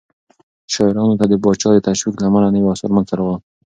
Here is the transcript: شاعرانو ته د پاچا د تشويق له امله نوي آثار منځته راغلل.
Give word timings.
شاعرانو 0.73 1.19
ته 1.19 1.25
د 1.31 1.33
پاچا 1.43 1.69
د 1.73 1.79
تشويق 1.87 2.15
له 2.19 2.25
امله 2.29 2.47
نوي 2.55 2.69
آثار 2.73 2.89
منځته 2.95 3.13
راغلل. 3.19 3.39